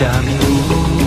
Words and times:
dá-me 0.00 0.32
luz. 0.32 0.99